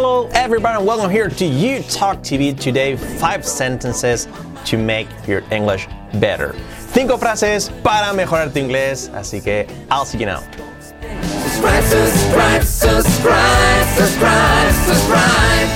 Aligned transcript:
Hello, 0.00 0.28
everybody, 0.32 0.78
and 0.78 0.86
welcome 0.86 1.10
here 1.10 1.28
to 1.28 1.44
You 1.44 1.82
Talk 1.82 2.18
TV. 2.18 2.56
Today, 2.56 2.94
five 2.94 3.44
sentences 3.44 4.28
to 4.66 4.78
make 4.78 5.08
your 5.26 5.42
English 5.50 5.88
better. 6.20 6.54
Cinco 6.92 7.16
frases 7.16 7.68
para 7.82 8.14
mejorar 8.14 8.52
tu 8.52 8.60
inglés, 8.60 9.10
así 9.12 9.42
que 9.42 9.66
I'll 9.90 10.04
see 10.04 10.18
you 10.18 10.26
now. 10.26 10.44
Subscribe, 11.50 11.82
subscribe, 11.82 12.62
subscribe, 12.62 13.86
subscribe, 13.96 14.72
subscribe. 14.86 15.68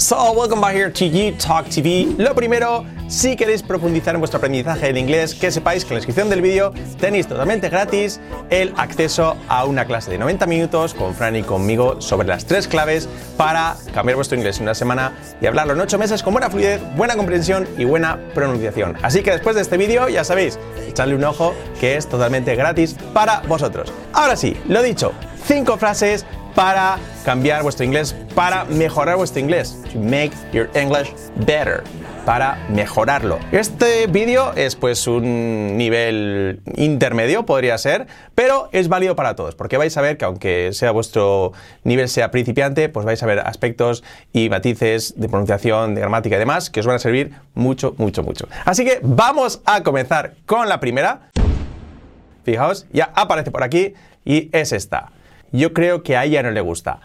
So, 0.00 0.32
welcome 0.32 0.60
back 0.60 0.74
here 0.74 0.90
to 0.90 1.04
You 1.04 1.36
Talk 1.36 1.66
TV. 1.66 2.18
Lo 2.18 2.34
primero, 2.34 2.84
si 3.08 3.36
queréis 3.36 3.62
profundizar 3.62 4.14
en 4.14 4.20
vuestro 4.20 4.38
aprendizaje 4.38 4.86
del 4.86 4.98
inglés, 4.98 5.34
que 5.34 5.50
sepáis 5.50 5.84
que 5.84 5.90
en 5.90 5.94
la 5.94 5.98
descripción 5.98 6.30
del 6.30 6.42
vídeo 6.42 6.72
tenéis 6.98 7.26
totalmente 7.26 7.68
gratis 7.68 8.20
el 8.50 8.72
acceso 8.76 9.36
a 9.48 9.64
una 9.64 9.84
clase 9.84 10.10
de 10.10 10.18
90 10.18 10.46
minutos 10.46 10.94
con 10.94 11.14
Fran 11.14 11.36
y 11.36 11.42
conmigo 11.42 12.00
sobre 12.00 12.28
las 12.28 12.46
tres 12.46 12.66
claves 12.66 13.08
para 13.36 13.76
cambiar 13.92 14.16
vuestro 14.16 14.36
inglés 14.36 14.58
en 14.58 14.64
una 14.64 14.74
semana 14.74 15.12
y 15.40 15.46
hablarlo 15.46 15.74
en 15.74 15.80
8 15.80 15.98
meses 15.98 16.22
con 16.22 16.32
buena 16.32 16.50
fluidez, 16.50 16.80
buena 16.96 17.16
comprensión 17.16 17.68
y 17.76 17.84
buena 17.84 18.18
pronunciación. 18.34 18.96
Así 19.02 19.22
que 19.22 19.32
después 19.32 19.56
de 19.56 19.62
este 19.62 19.76
vídeo, 19.76 20.08
ya 20.08 20.24
sabéis, 20.24 20.58
echadle 20.88 21.14
un 21.14 21.24
ojo 21.24 21.54
que 21.80 21.96
es 21.96 22.08
totalmente 22.08 22.54
gratis 22.56 22.96
para 23.12 23.40
vosotros. 23.40 23.92
Ahora 24.12 24.36
sí, 24.36 24.56
lo 24.66 24.82
dicho, 24.82 25.12
5 25.46 25.76
frases 25.76 26.24
para 26.54 26.98
cambiar 27.24 27.62
vuestro 27.62 27.84
inglés, 27.84 28.14
para 28.34 28.64
mejorar 28.64 29.16
vuestro 29.16 29.40
inglés. 29.40 29.78
To 29.92 29.98
make 29.98 30.32
your 30.52 30.68
English 30.74 31.12
better. 31.46 31.82
Para 32.24 32.56
mejorarlo. 32.70 33.38
Este 33.52 34.06
vídeo 34.06 34.54
es 34.54 34.76
pues 34.76 35.06
un 35.06 35.76
nivel 35.76 36.62
intermedio, 36.74 37.44
podría 37.44 37.76
ser, 37.76 38.06
pero 38.34 38.70
es 38.72 38.88
válido 38.88 39.14
para 39.14 39.36
todos, 39.36 39.54
porque 39.54 39.76
vais 39.76 39.94
a 39.98 40.00
ver 40.00 40.16
que 40.16 40.24
aunque 40.24 40.70
sea 40.72 40.90
vuestro 40.90 41.52
nivel 41.82 42.08
sea 42.08 42.30
principiante, 42.30 42.88
pues 42.88 43.04
vais 43.04 43.22
a 43.22 43.26
ver 43.26 43.40
aspectos 43.40 44.02
y 44.32 44.48
matices 44.48 45.12
de 45.18 45.28
pronunciación, 45.28 45.94
de 45.94 46.00
gramática 46.00 46.36
y 46.36 46.38
demás 46.38 46.70
que 46.70 46.80
os 46.80 46.86
van 46.86 46.96
a 46.96 46.98
servir 46.98 47.32
mucho, 47.52 47.94
mucho, 47.98 48.22
mucho. 48.22 48.48
Así 48.64 48.86
que 48.86 49.00
vamos 49.02 49.60
a 49.66 49.82
comenzar 49.82 50.32
con 50.46 50.66
la 50.66 50.80
primera. 50.80 51.28
Fijaos, 52.44 52.86
ya 52.90 53.10
aparece 53.14 53.50
por 53.50 53.62
aquí 53.62 53.92
y 54.24 54.48
es 54.52 54.72
esta. 54.72 55.10
Yo 55.54 55.72
creo 55.72 56.02
que 56.02 56.16
a 56.16 56.24
ella 56.24 56.42
no 56.42 56.50
le 56.50 56.60
gusta. 56.60 56.98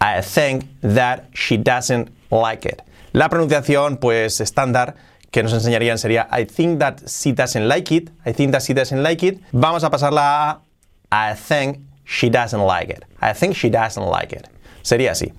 I 0.00 0.20
think 0.22 0.64
that 0.80 1.30
she 1.32 1.56
doesn't 1.56 2.10
like 2.32 2.68
it. 2.68 2.82
La 3.12 3.28
pronunciación, 3.28 3.98
pues, 3.98 4.40
estándar 4.40 4.96
que 5.30 5.44
nos 5.44 5.52
enseñarían 5.52 5.98
sería 5.98 6.26
I 6.32 6.44
think 6.44 6.80
that 6.80 7.06
she 7.06 7.32
doesn't 7.32 7.68
like 7.68 7.94
it. 7.94 8.10
I 8.26 8.32
think 8.32 8.50
that 8.50 8.62
she 8.62 8.74
doesn't 8.74 9.04
like 9.04 9.24
it. 9.24 9.40
Vamos 9.52 9.84
a 9.84 9.90
pasarla 9.90 10.62
a 11.10 11.30
I 11.30 11.36
think 11.36 11.78
she 12.04 12.28
doesn't 12.28 12.66
like 12.66 12.92
it. 12.92 13.04
I 13.20 13.32
think 13.34 13.54
she 13.54 13.70
doesn't 13.70 14.10
like 14.10 14.34
it. 14.34 14.48
Sería 14.82 15.12
así. 15.12 15.32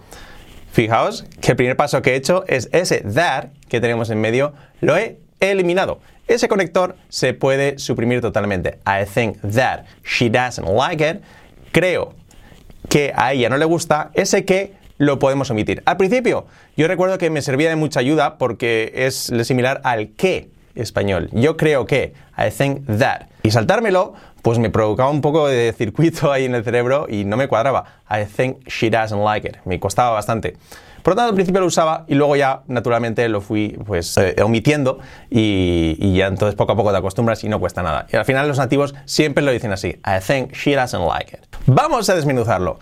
Fijaos 0.72 1.26
que 1.42 1.52
el 1.52 1.58
primer 1.58 1.76
paso 1.76 2.02
que 2.02 2.12
he 2.12 2.16
hecho 2.16 2.46
es 2.48 2.70
ese 2.72 3.02
that 3.02 3.50
que 3.68 3.82
tenemos 3.82 4.10
en 4.10 4.22
medio, 4.22 4.54
lo 4.80 4.96
he 4.96 5.20
eliminado. 5.42 6.00
Ese 6.30 6.48
conector 6.48 6.96
se 7.10 7.34
puede 7.34 7.78
suprimir 7.78 8.22
totalmente. 8.22 8.80
I 8.88 9.04
think 9.04 9.42
that 9.42 9.84
she 10.06 10.30
doesn't 10.30 10.66
like 10.66 11.04
it. 11.04 11.22
Creo 11.74 12.14
que 12.90 13.14
a 13.16 13.34
ella 13.34 13.50
no 13.50 13.58
le 13.58 13.66
gusta, 13.66 14.12
ese 14.14 14.46
que 14.46 14.74
lo 14.98 15.20
podemos 15.20 15.50
omitir. 15.52 15.82
Al 15.86 15.98
principio, 15.98 16.46
yo 16.78 16.88
recuerdo 16.88 17.18
que 17.18 17.30
me 17.30 17.42
servía 17.42 17.70
de 17.70 17.76
mucha 17.76 18.00
ayuda 18.00 18.38
porque 18.38 18.92
es 18.96 19.32
similar 19.44 19.82
al 19.84 20.10
que 20.10 20.50
español. 20.76 21.30
Yo 21.32 21.58
creo 21.58 21.86
que, 21.86 22.14
I 22.38 22.50
think 22.56 22.86
that. 23.00 23.28
Y 23.44 23.52
saltármelo, 23.52 24.14
pues 24.42 24.60
me 24.60 24.70
provocaba 24.70 25.10
un 25.10 25.22
poco 25.22 25.48
de 25.48 25.74
circuito 25.74 26.32
ahí 26.32 26.46
en 26.46 26.56
el 26.56 26.64
cerebro 26.64 27.08
y 27.10 27.26
no 27.26 27.38
me 27.38 27.48
cuadraba. 27.48 27.86
I 28.10 28.26
think 28.26 28.68
she 28.68 28.90
doesn't 28.90 29.24
like 29.24 29.48
it. 29.48 29.58
Me 29.66 29.80
costaba 29.80 30.12
bastante. 30.12 30.56
Por 31.04 31.14
lo 31.14 31.16
tanto, 31.18 31.30
al 31.30 31.36
principio 31.36 31.60
lo 31.62 31.68
usaba 31.68 32.06
y 32.08 32.16
luego 32.16 32.36
ya 32.36 32.64
naturalmente 32.68 33.28
lo 33.28 33.42
fui 33.42 33.78
pues 33.86 34.18
eh, 34.18 34.36
omitiendo 34.42 35.00
y, 35.30 36.14
ya 36.16 36.28
entonces 36.28 36.56
poco 36.56 36.72
a 36.72 36.76
poco 36.76 36.92
te 36.92 36.98
acostumbras 36.98 37.44
y 37.44 37.50
no 37.50 37.60
cuesta 37.60 37.84
nada. 37.84 38.08
Y 38.12 38.16
al 38.16 38.26
final 38.26 38.48
los 38.48 38.58
nativos 38.58 38.96
siempre 39.06 39.44
lo 39.44 39.52
dicen 39.52 39.74
así. 39.74 40.00
I 40.06 40.20
think 40.26 40.54
she 40.54 40.76
doesn't 40.76 41.06
like 41.06 41.36
it. 41.36 41.46
Vamos 41.66 42.10
a 42.10 42.16
desmenuzarlo. 42.16 42.80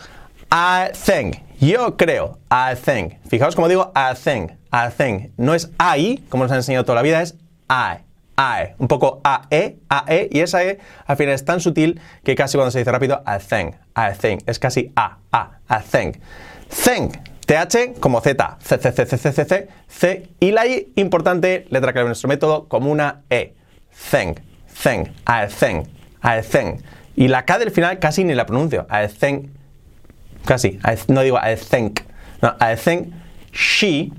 I 0.52 0.92
think. 0.94 1.38
Yo 1.60 1.98
creo. 1.98 2.38
I 2.52 2.76
think. 2.76 3.14
Fijaos 3.28 3.56
como 3.56 3.68
digo 3.68 3.92
I 3.96 4.16
think. 4.16 4.52
I 4.72 4.90
think. 4.96 5.32
No 5.38 5.54
es 5.54 5.72
I, 5.80 6.18
como 6.30 6.44
nos 6.44 6.52
han 6.52 6.58
enseñado 6.58 6.86
toda 6.86 6.98
la 6.98 7.02
vida, 7.02 7.22
es 7.22 7.36
I. 7.70 8.04
I. 8.38 8.74
Un 8.78 8.88
poco 8.88 9.22
A-E, 9.24 9.78
A-E, 9.90 10.30
y 10.32 10.40
esa 10.40 10.64
E 10.64 10.80
al 11.06 11.18
final 11.18 11.34
es 11.34 11.46
tan 11.46 11.60
sutil 11.60 12.00
que 12.24 12.36
casi 12.36 12.58
cuando 12.58 12.72
se 12.72 12.80
dice 12.80 12.92
rápido, 12.92 13.24
I 13.26 13.40
think, 13.44 13.76
I 13.96 14.18
think. 14.18 14.42
Es 14.46 14.60
casi 14.60 14.92
A, 14.96 15.18
A, 15.32 15.60
I 15.70 15.84
think. 15.90 16.18
Think. 16.84 17.31
TH 17.52 18.00
como 18.00 18.22
Z, 18.22 18.58
C, 18.62 18.78
C, 18.78 18.92
C, 18.94 19.06
C, 19.06 19.18
C, 19.18 19.32
C, 19.34 19.46
C, 19.46 19.68
C, 19.90 20.30
y 20.40 20.52
la 20.52 20.66
I, 20.66 20.94
importante, 20.96 21.66
letra 21.70 21.92
clave 21.92 22.06
de 22.06 22.10
nuestro 22.12 22.30
método, 22.30 22.70
como 22.70 22.90
una 22.90 23.24
E. 23.30 23.56
Think, 24.10 24.40
think, 24.82 25.10
I 25.28 25.48
think, 25.48 25.88
I 26.24 26.42
think. 26.42 26.80
Y 27.18 27.28
la 27.28 27.44
K 27.44 27.60
del 27.60 27.72
final 27.72 28.00
casi 28.00 28.24
ni 28.24 28.36
la 28.36 28.46
pronuncio. 28.46 28.88
I 28.90 29.08
think, 29.10 29.50
casi. 30.46 30.80
I, 30.86 30.98
no 31.10 31.24
digo 31.24 31.38
I 31.40 31.58
think. 31.58 32.00
No, 32.42 32.56
I 32.62 32.78
think 32.78 33.14
she, 33.52 34.14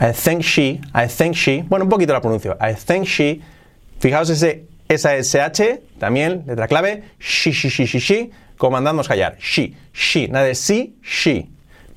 I 0.00 0.12
think 0.14 0.42
she, 0.42 0.80
I 0.94 1.08
think 1.08 1.34
she. 1.34 1.64
Bueno, 1.68 1.84
un 1.84 1.90
poquito 1.90 2.14
la 2.14 2.22
pronuncio. 2.22 2.56
I 2.58 2.74
think 2.74 3.06
she. 3.06 3.42
Fijaos 4.00 4.30
ese, 4.30 4.64
esa 4.88 5.14
SH, 5.14 5.98
también, 5.98 6.44
letra 6.46 6.68
clave. 6.68 7.04
She, 7.18 7.52
she, 7.52 7.68
she, 7.68 7.86
she. 7.86 8.30
Como 8.56 8.78
mandamos 8.78 9.08
callar. 9.08 9.36
She, 9.38 9.76
she. 9.92 10.28
Nada 10.28 10.46
de 10.46 10.54
sí, 10.54 10.96
she. 11.02 11.50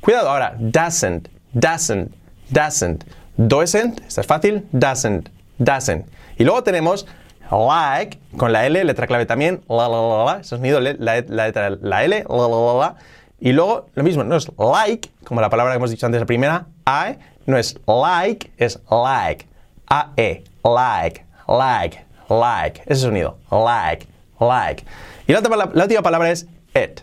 Cuidado 0.05 0.29
ahora. 0.29 0.53
Doesn't, 0.59 1.29
doesn't, 1.53 2.13
doesn't. 2.51 3.03
Doesn't, 3.37 4.01
esta 4.07 4.21
es 4.21 4.27
fácil. 4.27 4.67
Doesn't, 4.71 5.29
doesn't. 5.57 6.05
Y 6.37 6.43
luego 6.43 6.61
tenemos 6.61 7.07
like, 7.49 8.19
con 8.37 8.53
la 8.53 8.67
L, 8.67 8.83
letra 8.83 9.07
clave 9.07 9.25
también. 9.25 9.63
La, 9.67 9.89
la, 9.89 9.99
la, 9.99 10.25
la. 10.25 10.43
Sonido, 10.43 10.79
la, 10.79 10.93
la, 10.99 11.21
letra, 11.21 11.71
la 11.71 12.03
L, 12.03 12.23
la, 12.29 12.35
la, 12.35 12.47
la, 12.47 12.73
la. 12.75 12.95
Y 13.39 13.51
luego, 13.53 13.87
lo 13.95 14.03
mismo, 14.03 14.23
no 14.23 14.35
es 14.35 14.47
like, 14.59 15.09
como 15.23 15.41
la 15.41 15.49
palabra 15.49 15.73
que 15.73 15.77
hemos 15.77 15.89
dicho 15.89 16.05
antes, 16.05 16.21
la 16.21 16.27
primera, 16.27 16.67
I, 16.85 17.17
no 17.47 17.57
es 17.57 17.75
like, 17.87 18.51
es 18.57 18.79
like. 18.91 19.47
A-E, 19.87 20.43
like, 20.63 21.25
like, 21.47 22.05
like. 22.29 22.83
Ese 22.85 23.01
sonido, 23.01 23.39
like, 23.51 24.05
like. 24.39 24.85
Y 25.25 25.33
la, 25.33 25.41
la 25.41 25.83
última 25.83 26.03
palabra 26.03 26.29
es 26.29 26.45
it. 26.75 27.01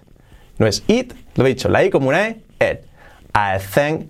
No 0.59 0.69
es 0.69 0.85
it, 0.87 1.15
lo 1.35 1.45
he 1.45 1.49
dicho, 1.49 1.69
la 1.69 1.83
I 1.83 1.91
como 1.91 2.09
una 2.09 2.29
E, 2.29 2.43
it. 2.61 2.92
I 3.35 3.59
think 3.59 4.09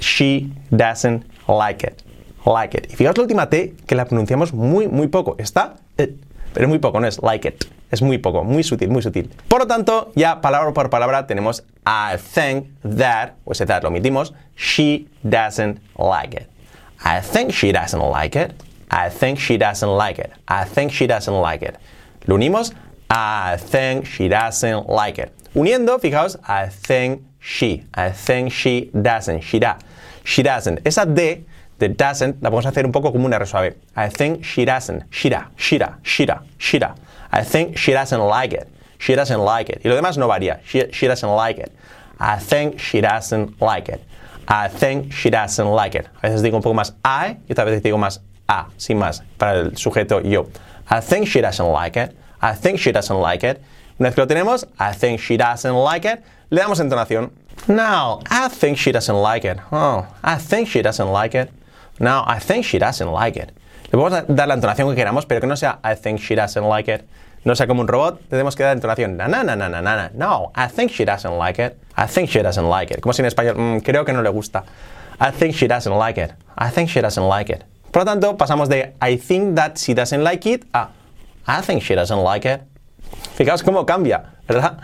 she 0.00 0.52
doesn't 0.70 1.24
like 1.48 1.86
it. 1.86 2.02
Like 2.44 2.76
it. 2.76 2.92
Y 2.92 2.96
fijaos 2.96 3.16
la 3.16 3.22
última 3.22 3.48
T 3.48 3.74
que 3.86 3.94
la 3.94 4.04
pronunciamos 4.04 4.52
muy, 4.52 4.88
muy 4.88 5.08
poco. 5.08 5.36
Está 5.38 5.76
it, 5.98 6.16
pero 6.54 6.68
muy 6.68 6.78
poco, 6.78 7.00
no 7.00 7.06
es 7.06 7.22
like 7.22 7.48
it. 7.48 7.64
Es 7.90 8.00
muy 8.00 8.18
poco, 8.18 8.42
muy 8.42 8.62
sutil, 8.62 8.88
muy 8.88 9.02
sutil. 9.02 9.30
Por 9.48 9.60
lo 9.60 9.66
tanto, 9.66 10.12
ya 10.14 10.40
palabra 10.40 10.72
por 10.72 10.88
palabra 10.88 11.26
tenemos 11.26 11.62
I 11.86 12.16
think 12.16 12.68
that, 12.82 13.34
o 13.44 13.52
ese 13.52 13.66
that 13.66 13.82
lo 13.82 13.90
omitimos, 13.90 14.32
she 14.56 15.08
doesn't 15.22 15.78
like 15.98 16.34
it. 16.34 16.48
I 17.04 17.20
think 17.20 17.52
she 17.52 17.70
doesn't 17.72 18.00
like 18.00 18.38
it. 18.38 18.54
I 18.90 19.10
think 19.10 19.38
she 19.38 19.58
doesn't 19.58 19.96
like 19.96 20.18
it. 20.18 20.30
I 20.48 20.64
think 20.64 20.90
she 20.90 21.06
doesn't 21.06 21.40
like 21.42 21.62
it. 21.62 21.76
Lo 22.26 22.36
unimos, 22.36 22.72
I 23.10 23.56
think 23.58 24.06
she 24.06 24.28
doesn't 24.28 24.88
like 24.88 25.20
it. 25.20 25.32
Uniendo, 25.54 25.98
fijaos, 25.98 26.38
I 26.48 26.68
think 26.68 27.22
she. 27.42 27.84
I 27.94 28.10
think 28.10 28.52
she 28.52 28.90
doesn't. 28.94 29.42
She 29.42 29.58
da. 29.58 29.76
She 30.24 30.42
doesn't. 30.42 30.80
Esa 30.86 31.04
D 31.04 31.44
de 31.78 31.88
doesn't 31.88 32.42
la 32.42 32.50
podemos 32.50 32.66
hacer 32.66 32.84
un 32.84 32.92
poco 32.92 33.12
como 33.12 33.26
una 33.26 33.36
R 33.36 33.46
suave. 33.46 33.76
I 33.96 34.08
think 34.08 34.44
she 34.44 34.64
doesn't. 34.64 35.04
She 35.10 35.28
da. 35.28 35.48
She 35.56 35.78
da. 35.78 35.94
She 36.02 36.24
da. 36.24 36.38
She 36.58 36.78
da. 36.78 36.94
I 37.32 37.42
think 37.42 37.76
she 37.76 37.92
doesn't 37.92 38.20
like 38.20 38.52
it. 38.52 38.68
She 38.98 39.16
doesn't 39.16 39.40
like 39.40 39.68
it. 39.68 39.80
Y 39.84 39.90
lo 39.90 39.96
demás 39.96 40.16
no 40.16 40.28
varía. 40.28 40.60
She, 40.64 40.84
she 40.92 41.08
doesn't 41.08 41.28
like 41.28 41.58
it. 41.58 41.72
I 42.20 42.38
think 42.38 42.78
she 42.78 43.00
doesn't 43.00 43.60
like 43.60 43.88
it. 43.88 44.00
I 44.46 44.68
think 44.68 45.12
she 45.12 45.30
doesn't 45.30 45.66
like 45.66 45.96
it. 45.96 46.06
A 46.22 46.28
veces 46.28 46.42
digo 46.42 46.56
un 46.56 46.62
poco 46.62 46.74
más 46.74 46.92
I 47.04 47.38
y 47.48 47.52
otra 47.52 47.64
vez 47.64 47.82
digo 47.82 47.98
más 47.98 48.20
a, 48.48 48.68
sin 48.76 48.98
más, 48.98 49.22
para 49.38 49.60
el 49.60 49.76
sujeto 49.76 50.20
yo. 50.20 50.48
I 50.88 51.00
think 51.00 51.26
she 51.26 51.40
doesn't 51.40 51.72
like 51.72 51.96
it. 51.96 52.14
I 52.40 52.54
think 52.54 52.78
she 52.78 52.92
doesn't 52.92 53.20
like 53.20 53.44
it. 53.44 53.60
Una 53.98 54.08
vez 54.08 54.14
que 54.14 54.22
lo 54.22 54.26
tenemos, 54.26 54.66
I 54.78 54.92
think 54.92 55.20
she 55.20 55.36
doesn't 55.36 55.74
like 55.74 56.04
it, 56.04 56.22
le 56.50 56.60
damos 56.60 56.80
entonación. 56.80 57.30
No, 57.68 58.20
I 58.30 58.48
think 58.48 58.78
she 58.78 58.92
doesn't 58.92 59.14
like 59.14 59.44
it. 59.44 59.58
Oh, 59.70 60.06
I 60.22 60.36
think 60.36 60.68
she 60.68 60.82
doesn't 60.82 61.12
like 61.12 61.34
it. 61.34 61.50
No, 62.00 62.24
I 62.26 62.38
think 62.40 62.64
she 62.64 62.78
doesn't 62.78 63.10
like 63.10 63.36
it. 63.36 63.52
Le 63.92 63.98
podemos 63.98 64.26
dar 64.28 64.48
la 64.48 64.54
entonación 64.54 64.88
que 64.88 64.96
queramos, 64.96 65.26
pero 65.26 65.40
que 65.40 65.46
no 65.46 65.54
sea 65.56 65.78
I 65.84 65.94
think 65.94 66.18
she 66.20 66.34
doesn't 66.34 66.66
like 66.66 66.88
it. 66.88 67.04
No 67.44 67.54
sea 67.54 67.66
como 67.66 67.82
un 67.82 67.88
robot, 67.88 68.20
tenemos 68.28 68.56
que 68.56 68.62
dar 68.64 68.76
entonación. 68.76 69.16
Na, 69.16 69.26
na, 69.28 69.42
na, 69.44 69.56
na, 69.56 69.68
na, 69.68 69.80
na. 69.80 70.10
No, 70.14 70.52
I 70.54 70.68
think 70.68 70.92
she 70.92 71.04
doesn't 71.04 71.36
like 71.38 71.58
it. 71.58 71.76
I 71.96 72.06
think 72.06 72.30
she 72.30 72.40
doesn't 72.42 72.68
like 72.68 72.92
it. 72.94 73.00
Como 73.00 73.12
si 73.12 73.22
en 73.22 73.26
español, 73.26 73.56
mm, 73.56 73.80
creo 73.80 74.04
que 74.04 74.12
no 74.12 74.22
le 74.22 74.30
gusta. 74.30 74.64
I 75.20 75.30
think 75.30 75.54
she 75.54 75.66
doesn't 75.68 75.96
like 75.96 76.18
it. 76.18 76.32
I 76.56 76.70
think 76.70 76.88
she 76.88 77.00
doesn't 77.00 77.28
like 77.28 77.50
it. 77.50 77.64
Por 77.92 78.02
lo 78.02 78.06
tanto, 78.06 78.36
pasamos 78.36 78.68
de 78.68 78.94
I 79.00 79.16
think 79.16 79.56
that 79.56 79.76
she 79.78 79.94
doesn't 79.94 80.24
like 80.24 80.46
it 80.46 80.64
a 80.72 80.88
I 81.46 81.60
think 81.60 81.82
she 81.82 81.94
doesn't 81.94 82.22
like 82.22 82.44
it. 82.46 82.62
Fijaos 83.42 83.64
cómo 83.64 83.86
cambia, 83.86 84.34
¿verdad? 84.46 84.78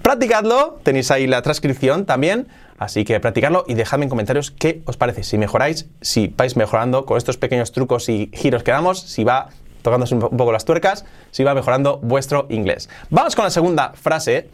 Practicadlo, 0.00 0.80
tenéis 0.82 1.10
ahí 1.10 1.26
la 1.26 1.42
transcripción 1.42 2.06
también. 2.06 2.48
Así 2.78 3.04
que 3.04 3.20
practicarlo 3.20 3.66
y 3.68 3.74
dejadme 3.74 4.04
en 4.04 4.08
comentarios 4.08 4.50
qué 4.50 4.80
os 4.86 4.96
parece. 4.96 5.24
Si 5.24 5.36
mejoráis, 5.36 5.90
si 6.00 6.28
vais 6.28 6.56
mejorando 6.56 7.04
con 7.04 7.18
estos 7.18 7.36
pequeños 7.36 7.70
trucos 7.70 8.08
y 8.08 8.30
giros 8.32 8.62
que 8.62 8.70
damos, 8.70 8.98
si 8.98 9.24
va 9.24 9.50
tocándose 9.82 10.14
un 10.14 10.22
poco 10.22 10.52
las 10.52 10.64
tuercas, 10.64 11.04
si 11.32 11.44
va 11.44 11.52
mejorando 11.52 11.98
vuestro 11.98 12.46
inglés. 12.48 12.88
Vamos 13.10 13.36
con 13.36 13.44
la 13.44 13.50
segunda 13.50 13.92
frase. 13.92 14.48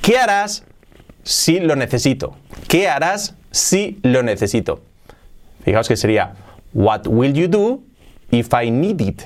¿Qué 0.00 0.16
harás 0.16 0.62
si 1.24 1.58
lo 1.58 1.74
necesito? 1.74 2.36
¿Qué 2.68 2.88
harás 2.88 3.34
si 3.50 3.98
lo 4.04 4.22
necesito? 4.22 4.80
Fijaos 5.64 5.88
que 5.88 5.96
sería 5.96 6.34
What 6.72 7.08
will 7.08 7.32
you 7.32 7.48
do 7.48 7.82
if 8.30 8.50
I 8.54 8.70
need 8.70 9.00
it? 9.00 9.22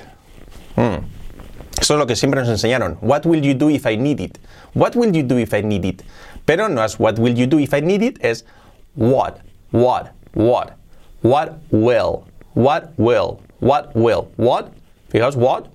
Hmm. 0.75 1.16
Eso 1.87 1.93
es 1.93 1.99
lo 1.99 2.05
que 2.05 2.17
siempre 2.17 2.41
nos 2.41 2.49
enseñaron. 2.49 2.97
What 3.01 3.21
will 3.25 3.41
you 3.41 3.53
do 3.53 3.69
if 3.69 3.85
I 3.85 3.95
need 3.95 4.19
it? 4.19 4.37
What 4.73 4.97
will 4.97 5.15
you 5.15 5.23
do 5.23 5.37
if 5.37 5.53
I 5.53 5.61
need 5.61 5.85
it? 5.85 6.03
Pero 6.43 6.67
no 6.67 6.83
es 6.83 6.99
what 6.99 7.17
will 7.17 7.33
you 7.33 7.47
do 7.47 7.59
if 7.59 7.73
I 7.73 7.79
need 7.79 8.03
it, 8.03 8.17
es 8.19 8.43
what, 8.97 9.39
what, 9.71 10.11
what, 10.33 10.73
what 11.21 11.53
will, 11.71 12.25
what 12.55 12.91
will, 12.97 13.39
what 13.61 13.95
will, 13.95 14.27
what. 14.35 14.73
Fijaos, 15.09 15.37
what, 15.37 15.69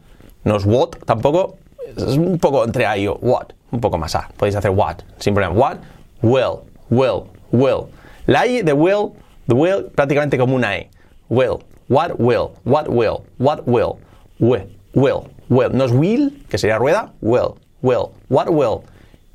no 0.45 0.57
es 0.57 0.67
what 0.67 0.91
tampoco, 1.07 1.57
es 1.97 2.19
un 2.19 2.39
poco 2.39 2.63
entre 2.65 2.85
A 2.85 2.99
y 2.99 3.07
O, 3.07 3.15
what, 3.23 3.55
un 3.71 3.81
poco 3.81 3.97
más 3.97 4.15
A. 4.15 4.29
Podéis 4.37 4.57
hacer 4.57 4.71
what, 4.71 4.97
sin 5.19 5.33
problema. 5.33 5.55
What, 5.55 5.79
will, 6.21 6.61
will, 6.91 7.27
will. 7.53 7.89
La 8.27 8.45
I 8.45 8.61
de 8.61 8.75
will, 8.75 9.17
the 9.49 9.55
will 9.55 9.85
prácticamente 9.85 10.37
como 10.37 10.57
una 10.57 10.77
E. 10.77 10.91
Will, 11.31 11.63
what 11.89 12.21
will, 12.21 12.53
what 12.65 12.87
will, 12.91 13.25
what 13.39 13.67
will, 13.67 13.99
will, 14.39 14.69
will, 14.93 15.31
will. 15.53 15.71
No 15.73 15.85
es 15.85 15.93
will, 15.93 16.45
que 16.49 16.59
sería 16.59 16.79
rueda, 16.79 17.13
will, 17.21 17.55
will, 17.83 18.13
what 18.29 18.49
will 18.49 18.85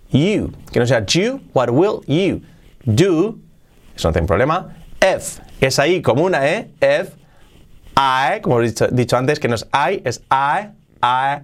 you, 0.10 0.52
que 0.72 0.80
no 0.80 0.86
sea 0.86 1.06
you, 1.06 1.40
what 1.54 1.70
will 1.70 2.02
you 2.08 2.42
do, 2.86 3.40
eso 3.96 4.10
no 4.10 4.14
tiene 4.14 4.28
problema. 4.28 4.76
If 5.02 5.40
es 5.62 5.80
ahí 5.80 6.02
como 6.02 6.24
una 6.24 6.48
E, 6.48 6.70
if 6.82 7.16
I, 7.96 8.42
como 8.42 8.62
he 8.62 8.68
dicho, 8.68 8.88
dicho 8.88 9.18
antes, 9.18 9.40
que 9.40 9.48
no 9.48 9.56
es 9.56 9.66
I, 9.74 10.02
es 10.04 10.22
I, 10.32 10.70
I 11.02 11.42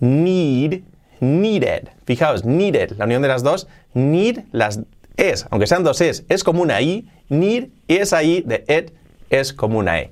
need, 0.00 0.82
needed. 1.20 1.88
Fijaos, 2.06 2.44
needed, 2.44 2.96
la 2.98 3.04
unión 3.04 3.22
de 3.22 3.28
las 3.28 3.42
dos, 3.42 3.66
need, 3.94 4.44
las 4.52 4.80
es, 5.16 5.46
aunque 5.50 5.66
sean 5.66 5.84
dos 5.84 6.00
es, 6.00 6.24
es 6.28 6.44
como 6.44 6.62
una 6.62 6.80
I, 6.80 7.08
need, 7.28 7.68
es 7.88 8.12
ahí 8.12 8.42
de 8.42 8.64
it, 8.68 8.92
es 9.30 9.52
como 9.52 9.78
una 9.78 10.00
E. 10.00 10.10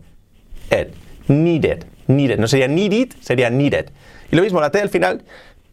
It, 0.70 0.94
needed, 1.28 1.84
needed. 2.10 2.38
No 2.38 2.48
sería 2.48 2.68
needed, 2.68 3.12
sería 3.20 3.50
needed. 3.50 3.90
Y 4.30 4.36
lo 4.36 4.42
mismo, 4.42 4.60
la 4.60 4.70
T 4.70 4.80
al 4.80 4.88
final, 4.88 5.22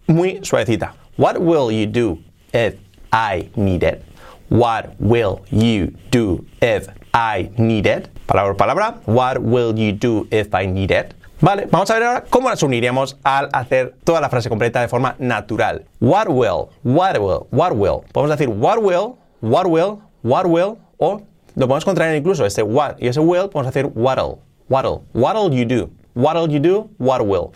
muy 0.07 0.39
suavecita. 0.43 0.95
What 1.17 1.37
will 1.39 1.71
you 1.71 1.87
do 1.87 2.19
if 2.53 2.75
I 3.11 3.49
need 3.55 3.83
it? 3.83 4.03
What 4.49 4.95
will 4.99 5.41
you 5.51 5.93
do 6.11 6.45
if 6.61 6.87
I 7.13 7.49
need 7.57 7.85
it? 7.85 8.09
Palabra 8.27 8.55
por 8.55 8.57
palabra. 8.57 9.01
What 9.05 9.39
will 9.39 9.77
you 9.77 9.93
do 9.93 10.27
if 10.31 10.53
I 10.53 10.67
need 10.67 10.91
it? 10.91 11.13
Vale, 11.39 11.67
vamos 11.69 11.89
a 11.91 11.93
ver 11.93 12.03
ahora 12.03 12.23
cómo 12.29 12.49
las 12.49 12.63
uniríamos 12.63 13.17
al 13.23 13.49
hacer 13.53 13.95
toda 14.03 14.21
la 14.21 14.29
frase 14.29 14.49
completa 14.49 14.81
de 14.81 14.87
forma 14.87 15.15
natural. 15.19 15.85
What 15.99 16.29
will, 16.29 16.69
what 16.83 17.19
will, 17.19 17.47
what 17.51 17.73
will. 17.73 18.03
Podemos 18.11 18.37
decir 18.37 18.49
what 18.49 18.81
will, 18.81 19.17
what 19.41 19.67
will, 19.67 20.01
what 20.23 20.47
will, 20.47 20.77
o 20.97 21.21
lo 21.55 21.67
podemos 21.67 21.85
contraer 21.85 22.15
incluso, 22.15 22.45
este 22.45 22.63
what 22.63 22.97
y 22.99 23.07
ese 23.07 23.19
will, 23.19 23.49
podemos 23.49 23.71
decir 23.71 23.91
what'll, 23.93 24.39
what'll, 24.67 25.03
what'll 25.13 25.53
you 25.53 25.65
do, 25.65 25.91
what'll 26.17 26.49
you 26.49 26.59
do, 26.59 26.89
what 26.97 27.21
will. 27.25 27.53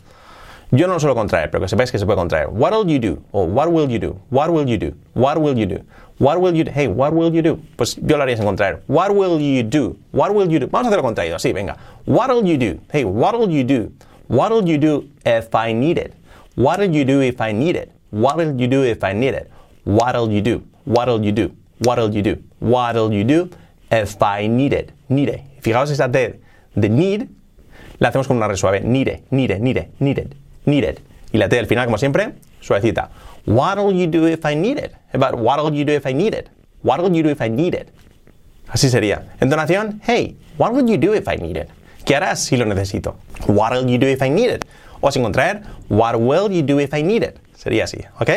Yo 0.72 0.88
no 0.88 0.94
lo 0.94 1.00
suelo 1.00 1.16
contraer, 1.16 1.52
pero 1.52 1.62
que 1.62 1.68
sepáis 1.68 1.92
que 1.92 2.00
se 2.00 2.06
puede 2.06 2.16
contraer. 2.16 2.48
What'll 2.48 2.90
you 2.90 3.00
do? 3.00 3.22
O 3.34 3.44
what 3.44 3.70
will 3.72 3.90
you 3.92 4.00
do? 4.00 4.18
What 4.30 4.52
will 4.52 4.70
you 4.70 4.78
do? 4.78 4.96
What 5.14 5.38
will 5.38 5.58
you 5.58 5.66
do? 5.66 5.84
What 6.18 6.40
will 6.40 6.56
you 6.56 6.64
do? 6.64 6.72
Hey, 6.72 6.88
what 6.88 7.14
will 7.14 7.34
you 7.34 7.42
do? 7.42 7.60
Pues 7.76 7.96
yo 7.96 8.16
lo 8.16 8.24
haría 8.24 8.38
sin 8.38 8.46
contraer. 8.46 8.82
What 8.88 9.14
will 9.14 9.42
you 9.42 9.64
do? 9.64 9.98
What 10.12 10.34
will 10.34 10.50
you 10.50 10.60
do? 10.60 10.68
Vamos 10.68 10.86
a 10.86 10.90
hacerlo 10.90 11.04
contraído, 11.04 11.36
así, 11.36 11.52
venga. 11.52 11.78
What'll 12.06 12.46
you 12.46 12.58
do? 12.58 12.80
Hey, 12.92 13.04
what'll 13.04 13.50
you 13.50 13.64
do? 13.64 13.92
What'll 14.30 14.66
you 14.66 14.78
do 14.78 15.10
if 15.26 15.54
I 15.54 15.74
need 15.74 15.98
it? 15.98 16.14
What'll 16.56 16.86
you 16.86 17.04
do 17.04 17.22
if 17.22 17.42
I 17.42 17.52
need 17.52 17.76
it? 17.76 17.92
What'll 18.12 18.56
you 18.56 18.68
do 18.68 18.84
if 18.84 19.04
I 19.04 19.14
need 19.14 19.34
it? 19.34 19.52
What'll 19.84 20.32
you 20.32 20.42
do? 20.42 20.64
What'll 20.86 21.22
you 21.26 21.32
do? 21.34 21.52
What'll 21.80 22.14
you 22.14 22.22
do? 22.22 22.38
What'll 22.60 23.12
you 23.12 23.24
do 23.26 23.50
if 23.90 24.22
I 24.22 24.48
need 24.48 24.74
it? 24.74 24.92
Need. 25.10 25.42
Fijaos 25.62 25.92
esa 25.92 26.08
T 26.08 26.40
de 26.76 26.88
need, 26.90 27.30
la 28.02 28.10
hacemos 28.10 28.28
con 28.28 28.36
una 28.36 28.50
re 28.50 28.58
suave. 28.58 28.82
Need 28.82 29.08
it, 29.08 29.22
need 29.30 29.52
it, 29.52 29.60
need 29.62 29.78
it, 29.78 29.88
need 30.00 30.18
it 30.18 30.36
needed. 30.66 31.00
Y 31.32 31.38
la 31.38 31.50
T 31.50 31.58
al 31.58 31.68
final, 31.68 31.86
como 31.86 31.98
siempre, 31.98 32.34
suavecita. 32.60 33.10
What'll 33.46 33.94
you 33.94 34.08
do 34.08 34.28
if 34.28 34.46
I 34.46 34.56
need 34.56 34.78
it? 34.78 34.92
About 35.14 35.40
what'll 35.40 35.74
you 35.74 35.86
do 35.86 35.94
if 35.94 36.06
I 36.06 36.14
need 36.14 36.34
it? 36.34 36.50
What'll 36.84 37.16
you 37.16 37.24
do 37.24 37.30
if 37.30 37.42
I 37.42 37.50
need 37.50 37.74
it? 37.74 37.90
Así 38.68 38.90
sería. 38.90 39.34
Entonación, 39.40 40.02
hey, 40.06 40.36
what 40.58 40.74
will 40.74 40.88
you 40.88 40.98
do 40.98 41.14
if 41.14 41.28
I 41.28 41.38
need 41.38 41.58
it? 41.58 41.70
¿Qué 42.06 42.16
harás 42.16 42.40
si 42.40 42.58
lo 42.58 42.66
necesito? 42.66 43.16
What'll 43.48 43.90
you 43.90 43.98
do 43.98 44.08
if 44.08 44.22
I 44.22 44.30
need 44.30 44.50
it? 44.50 44.66
O 45.02 45.12
sin 45.12 45.24
contraer, 45.24 45.62
what 45.90 46.16
will 46.16 46.52
you 46.52 46.62
do 46.62 46.80
if 46.80 46.94
I 46.94 47.04
need 47.04 47.24
it? 47.24 47.40
Sería 47.56 47.86
así, 47.86 48.00
¿ok? 48.20 48.30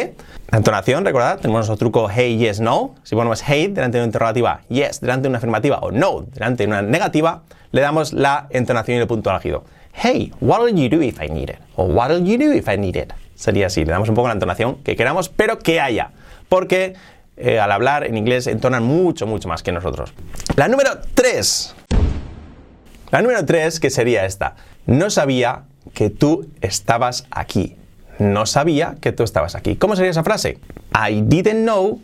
La 0.51 0.59
entonación, 0.59 1.05
recordad, 1.05 1.39
tenemos 1.41 1.67
nuestro 1.67 1.77
truco 1.77 2.09
hey, 2.09 2.39
yes, 2.39 2.61
no. 2.61 2.95
Si 3.03 3.15
ponemos 3.15 3.43
hey 3.47 3.69
delante 3.69 3.99
de 3.99 4.03
una 4.03 4.09
interrogativa, 4.09 4.61
yes 4.69 5.01
delante 5.01 5.23
de 5.23 5.29
una 5.31 5.39
afirmativa 5.39 5.79
o 5.79 5.91
no 5.91 6.25
delante 6.33 6.65
de 6.65 6.69
una 6.69 6.83
negativa, 6.83 7.43
le 7.73 7.81
damos 7.81 8.13
la 8.13 8.47
entonación 8.51 8.99
y 8.99 9.01
el 9.01 9.07
punto 9.07 9.31
álgido. 9.31 9.65
Hey, 9.93 10.33
what'll 10.41 10.69
you 10.69 10.89
do 10.89 11.03
if 11.03 11.21
I 11.21 11.29
need 11.29 11.51
it? 11.51 11.59
O 11.77 11.85
what'll 11.85 12.23
you 12.23 12.39
do 12.39 12.53
if 12.53 12.69
I 12.69 12.77
need 12.77 12.97
it? 12.97 13.13
Sería 13.35 13.67
así, 13.67 13.85
le 13.85 13.91
damos 13.91 14.09
un 14.09 14.15
poco 14.15 14.29
la 14.29 14.35
entonación 14.35 14.77
que 14.77 14.95
queramos, 14.97 15.29
pero 15.29 15.59
que 15.59 15.81
haya. 15.81 16.11
Porque 16.49 16.95
eh, 17.37 17.59
al 17.59 17.73
hablar 17.73 18.05
en 18.05 18.17
inglés 18.17 18.47
entonan 18.47 18.85
mucho, 18.85 19.27
mucho 19.27 19.49
más 19.49 19.63
que 19.63 19.73
nosotros. 19.73 20.13
La 20.57 20.69
número 20.69 20.91
3. 21.15 21.75
La 23.11 23.23
número 23.23 23.45
3, 23.45 23.81
que 23.81 23.91
sería 23.91 24.25
esta. 24.25 24.55
No 24.87 25.11
sabía 25.11 25.65
que 25.95 26.11
tú 26.11 26.49
estabas 26.61 27.27
aquí. 27.31 27.77
No 28.19 28.47
sabía 28.47 28.97
que 29.01 29.13
tú 29.13 29.23
estabas 29.23 29.55
aquí. 29.55 29.77
¿Cómo 29.77 29.97
sería 29.97 30.11
esa 30.11 30.23
frase? 30.23 30.59
I 30.93 31.23
didn't 31.23 31.65
know 31.65 32.01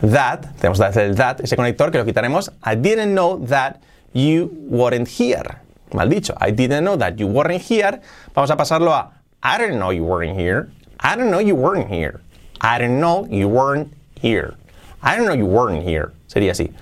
that, 0.00 0.46
tenemos 0.60 0.78
que 0.78 0.84
hacer 0.84 1.06
el 1.06 1.16
that, 1.16 1.40
ese 1.40 1.56
conector 1.56 1.90
que 1.90 1.98
lo 1.98 2.04
quitaremos. 2.04 2.52
I 2.64 2.76
didn't 2.76 3.14
know 3.14 3.44
that 3.46 3.76
you 4.12 4.50
weren't 4.68 5.08
here. 5.08 5.58
Mal 5.92 6.08
dicho. 6.08 6.34
I 6.40 6.52
didn't 6.52 6.84
know 6.84 6.96
that 6.96 7.16
you 7.16 7.26
weren't 7.26 7.62
here. 7.62 8.00
Vamos 8.34 8.50
a 8.50 8.56
pasarlo 8.56 8.92
a 8.92 9.12
I 9.42 9.58
didn't 9.58 9.78
know 9.78 9.92
you 9.92 10.04
weren't 10.04 10.36
here. 10.36 10.68
I 10.98 11.14
didn't 11.14 11.30
know 11.30 11.40
you 11.40 11.54
weren't 11.54 11.88
here. 11.88 12.20
I 12.60 12.78
didn't 12.78 13.00
know 13.00 13.26
you 13.30 13.48
weren't 13.48 13.92
here. 14.20 14.54
I 15.02 15.14
didn't 15.14 15.26
know 15.26 15.34
you 15.34 15.46
weren't 15.46 15.86
here. 15.86 16.12
Sería 16.26 16.52
así. 16.52 16.72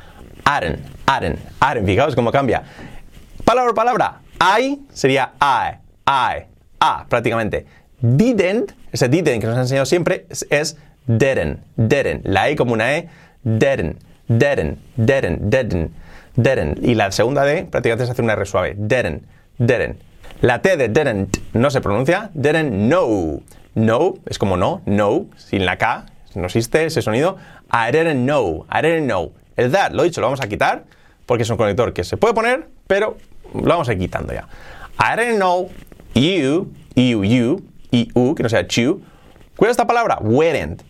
Aren, 0.45 0.83
Aren, 1.07 1.39
Aren. 1.61 1.85
Fijaos 1.85 2.15
cómo 2.15 2.31
cambia. 2.33 2.63
Palabra 3.45 3.73
por 3.73 3.75
palabra. 3.75 4.21
I 4.41 4.81
sería 4.93 5.33
I, 5.41 5.79
I, 6.07 6.47
A 6.81 7.05
prácticamente. 7.09 7.67
Didn't, 8.05 8.75
ese 8.93 9.09
didn't 9.09 9.41
que 9.41 9.47
nos 9.47 9.57
ha 9.57 9.63
enseñado 9.63 9.87
siempre 9.87 10.27
es, 10.29 10.47
es 10.51 10.77
didn't, 11.07 11.61
didn't. 11.77 12.27
La 12.27 12.51
E 12.51 12.57
como 12.57 12.75
una 12.75 12.99
E, 12.99 13.09
didn't, 13.43 13.99
didn't, 14.29 14.79
didn't, 14.97 15.41
didn't. 15.51 15.91
Didn't. 16.37 16.85
Y 16.85 16.95
la 16.95 17.13
segunda 17.13 17.45
D 17.45 17.65
prácticamente 17.71 18.07
se 18.07 18.13
hace 18.13 18.23
una 18.23 18.33
R 18.33 18.45
suave. 18.45 18.75
Didn't. 18.77 19.23
Didn't. 19.59 20.01
La 20.41 20.61
T 20.61 20.77
de 20.77 20.89
didn't 20.89 21.39
no 21.53 21.71
se 21.71 21.81
pronuncia. 21.81 22.31
Didn't 22.35 22.89
know. 22.89 23.41
No 23.75 24.15
es 24.27 24.39
como 24.39 24.57
no. 24.57 24.83
No. 24.85 25.27
Sin 25.37 25.65
la 25.65 25.79
K. 25.79 26.07
No 26.35 26.47
existe 26.47 26.85
ese 26.87 27.03
sonido. 27.03 27.37
I 27.73 27.93
didn't 27.93 28.25
know. 28.25 28.67
I 28.69 28.83
didn't 28.83 29.07
know. 29.07 29.33
El 29.57 29.71
that, 29.71 29.93
lo 29.93 30.03
dicho, 30.03 30.21
lo 30.21 30.27
vamos 30.27 30.41
a 30.41 30.49
quitar 30.49 30.85
porque 31.27 31.45
es 31.45 31.51
un 31.51 31.57
conector 31.57 31.93
que 31.93 32.03
se 32.03 32.17
puede 32.17 32.35
poner, 32.35 32.67
pero 32.89 33.17
lo 33.55 33.63
vamos 33.63 33.89
a 33.89 33.93
ir 33.93 34.01
quitando 34.01 34.33
ya. 34.33 34.49
I 34.99 35.17
didn't 35.17 35.37
know 35.37 35.71
you, 36.15 36.73
you, 36.97 37.23
you, 37.23 37.63
y 37.95 38.11
u, 38.15 38.35
que 38.35 38.43
no 38.43 38.49
sea. 38.49 38.67
¿Cuál 38.67 39.71
es 39.71 39.71
esta 39.71 39.87
palabra? 39.87 40.19
Weren't. 40.21 40.83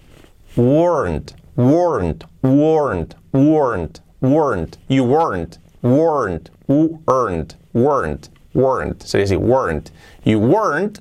Weren't. 0.56 1.34
Weren't. 1.56 2.25
Weren't. 2.42 3.14
Weren't 3.32 4.04
weren't, 4.25 4.78
you 4.88 5.04
weren't, 5.04 5.58
weren't, 5.82 6.50
weren't, 6.66 7.56
weren't, 7.73 8.30
weren't. 8.54 9.02
Sería 9.02 9.25
así, 9.25 9.37
weren't. 9.37 9.90
You 10.25 10.38
weren't, 10.38 11.00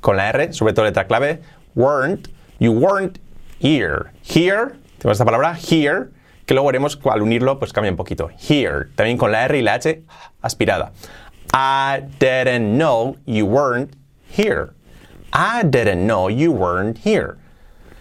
con 0.00 0.16
la 0.16 0.30
R, 0.30 0.52
sobre 0.52 0.72
todo 0.72 0.86
letra 0.86 1.06
clave, 1.06 1.42
weren't, 1.74 2.28
you 2.58 2.72
weren't 2.72 3.18
here. 3.58 4.12
Here, 4.22 4.76
tenemos 4.98 5.20
esta 5.20 5.24
palabra, 5.24 5.54
here, 5.54 6.10
que 6.46 6.54
luego 6.54 6.68
veremos 6.68 6.98
al 7.04 7.22
unirlo, 7.22 7.58
pues 7.58 7.72
cambia 7.72 7.90
un 7.90 7.96
poquito. 7.96 8.30
Here, 8.38 8.88
también 8.96 9.18
con 9.18 9.30
la 9.30 9.44
R 9.44 9.58
y 9.58 9.62
la 9.62 9.74
H 9.74 10.02
aspirada. 10.42 10.92
I 11.52 12.00
didn't 12.18 12.78
know 12.78 13.16
you 13.26 13.44
weren't 13.44 13.94
here. 14.30 14.72
I 15.32 15.62
didn't 15.64 16.06
know 16.06 16.28
you 16.28 16.52
weren't 16.52 16.98
here. 17.04 17.36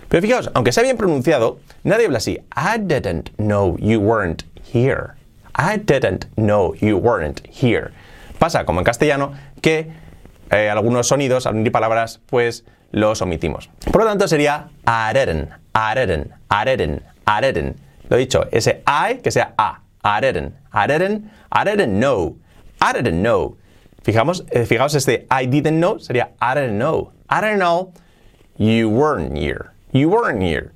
Pero 0.09 0.21
fijaos, 0.21 0.49
aunque 0.53 0.71
sea 0.71 0.83
bien 0.83 0.97
pronunciado, 0.97 1.59
nadie 1.83 2.05
habla 2.05 2.17
así. 2.17 2.39
I 2.55 2.77
didn't 2.77 3.31
know 3.37 3.77
you 3.79 3.99
weren't 3.99 4.43
here. 4.61 5.15
I 5.55 5.77
didn't 5.77 6.25
know 6.35 6.73
you 6.75 6.97
weren't 6.97 7.41
here. 7.47 7.91
Pasa 8.39 8.65
como 8.65 8.79
en 8.79 8.85
castellano 8.85 9.33
que 9.61 9.91
eh, 10.49 10.69
algunos 10.69 11.07
sonidos, 11.07 11.45
al 11.45 11.55
unir 11.55 11.71
palabras, 11.71 12.19
pues 12.25 12.65
los 12.91 13.21
omitimos. 13.21 13.69
Por 13.91 14.01
lo 14.03 14.07
tanto 14.07 14.27
sería 14.27 14.69
I 14.85 15.13
didn't, 15.13 15.49
I 15.73 15.95
didn't, 15.95 16.31
I 16.49 16.65
didn't, 16.65 17.03
I 17.25 17.41
didn't, 17.41 17.77
Lo 18.09 18.17
dicho, 18.17 18.45
ese 18.51 18.83
I 18.85 19.19
que 19.21 19.31
sea 19.31 19.53
A. 19.57 19.79
I 20.03 20.19
didn't. 20.19 20.53
I 20.73 20.87
didn't. 20.87 21.31
I 21.51 21.63
didn't 21.63 21.97
know. 21.97 22.37
I 22.81 22.91
didn't 22.91 23.21
know. 23.21 23.55
Fijamos, 24.03 24.43
eh, 24.51 24.65
fijaos, 24.65 24.95
este 24.95 25.27
I 25.31 25.45
didn't 25.45 25.79
know 25.79 25.97
sería 25.99 26.31
I 26.41 26.55
didn't 26.55 26.77
know. 26.77 27.13
I 27.31 27.39
didn't 27.39 27.59
know 27.59 27.93
you 28.57 28.89
weren't 28.89 29.37
here. 29.37 29.71
You 29.93 30.09
weren't 30.09 30.41
here. 30.41 30.73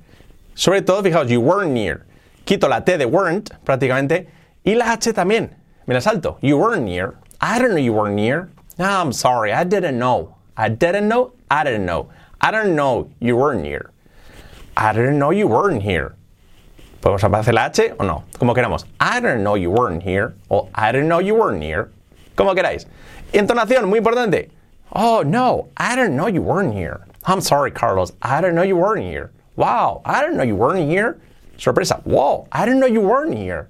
Sobre 0.54 0.80
todo, 0.80 1.02
fijaos, 1.02 1.28
you 1.28 1.42
weren't 1.42 1.72
near. 1.72 2.06
Quito 2.46 2.66
la 2.66 2.80
T 2.80 2.96
de 2.96 3.06
weren't 3.06 3.50
prácticamente 3.62 4.28
y 4.64 4.74
la 4.74 4.92
H 4.92 5.12
también. 5.12 5.50
Me 5.86 5.94
la 5.94 6.00
salto. 6.00 6.38
You 6.40 6.56
weren't 6.56 6.84
near. 6.84 7.14
I 7.42 7.58
don't 7.58 7.72
know 7.72 7.76
you 7.76 7.92
weren't 7.92 8.14
near. 8.14 8.48
No, 8.78 8.86
I'm 8.86 9.12
sorry. 9.12 9.52
I 9.52 9.64
didn't 9.64 9.98
know. 9.98 10.34
I 10.56 10.70
didn't 10.70 11.08
know. 11.08 11.32
I 11.50 11.62
didn't 11.62 11.84
know. 11.84 12.08
I 12.40 12.50
don't 12.50 12.74
know 12.74 13.10
you 13.20 13.36
weren't 13.36 13.64
here. 13.64 13.90
I 14.78 14.94
didn't 14.94 15.18
know 15.18 15.30
you 15.30 15.48
weren't 15.48 15.82
here. 15.82 16.14
¿Podemos 17.02 17.22
hacer 17.22 17.52
la 17.52 17.66
H 17.66 17.92
o 18.00 18.04
no? 18.04 18.24
Como 18.38 18.54
queramos. 18.54 18.86
I 18.98 19.20
didn't 19.20 19.44
know 19.44 19.56
you 19.56 19.70
weren't 19.70 20.02
here. 20.02 20.34
O 20.50 20.70
I 20.74 20.90
didn't 20.90 21.08
know 21.08 21.18
you 21.20 21.34
weren't 21.34 21.62
here. 21.62 21.90
Como 22.34 22.54
queráis. 22.54 22.86
Entonación, 23.32 23.88
muy 23.88 23.98
importante. 23.98 24.50
Oh, 24.96 25.22
no. 25.22 25.68
I 25.76 25.94
didn't 25.94 26.16
know 26.16 26.26
you 26.26 26.42
weren't 26.42 26.72
here. 26.72 27.06
I'm 27.26 27.40
sorry, 27.40 27.70
Carlos. 27.70 28.12
I 28.22 28.40
didn't 28.40 28.56
know 28.56 28.62
you 28.62 28.76
weren't 28.76 29.04
here. 29.04 29.30
Wow. 29.54 30.00
I 30.04 30.22
didn't 30.22 30.38
know 30.38 30.42
you 30.42 30.56
weren't 30.56 30.88
here. 30.88 31.20
Sorpresa. 31.58 32.00
Wow. 32.04 32.48
I 32.50 32.64
didn't 32.64 32.80
know 32.80 32.86
you 32.86 33.02
weren't 33.02 33.36
here. 33.36 33.68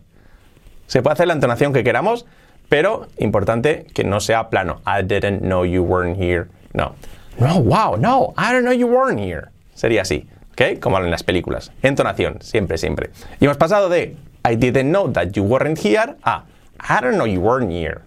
Se 0.87 1.02
puede 1.02 1.14
hacer 1.14 1.26
la 1.26 1.35
entonación 1.35 1.73
que 1.73 1.83
queramos, 1.83 2.26
pero 2.68 3.09
importante 3.18 3.87
que 3.92 4.04
no 4.04 4.21
sea 4.21 4.50
plano. 4.50 4.80
I 4.87 5.02
didn't 5.02 5.42
know 5.42 5.64
you 5.64 5.83
weren't 5.83 6.16
here. 6.16 6.49
No. 6.75 6.95
No, 7.38 7.59
wow, 7.59 7.97
no, 7.97 8.33
I 8.38 8.52
didn't 8.52 8.64
know 8.64 8.73
you 8.73 8.87
weren't 8.87 9.21
here. 9.21 9.50
Sería 9.75 10.02
así, 10.02 10.26
¿ok? 10.52 10.80
Como 10.80 10.99
en 10.99 11.11
las 11.11 11.23
películas. 11.23 11.71
Entonación, 11.83 12.40
siempre, 12.40 12.78
siempre. 12.78 13.11
Y 13.40 13.45
hemos 13.45 13.59
pasado 13.59 13.90
de 13.90 14.16
I 14.49 14.54
didn't 14.54 14.90
know 14.90 15.09
that 15.12 15.33
you 15.33 15.42
weren't 15.42 15.78
here 15.78 16.16
a 16.25 16.45
I 16.80 17.00
don't 17.00 17.16
know 17.16 17.26
you 17.26 17.40
weren't 17.40 17.71
here. 17.71 18.02